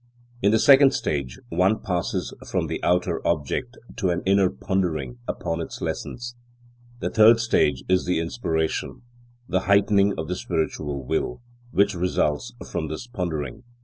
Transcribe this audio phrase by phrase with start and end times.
[0.41, 5.61] In the second stage, one passes from the outer object to an inner pondering upon
[5.61, 6.35] its lessons.
[7.01, 9.03] The third stage is the inspiration,
[9.47, 13.61] the heightening of the spiritual will, which results from this pondering.